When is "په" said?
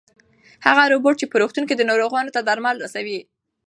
1.31-1.35